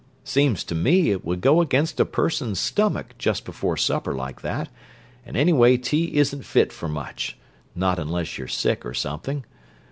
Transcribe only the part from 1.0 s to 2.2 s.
it would go against a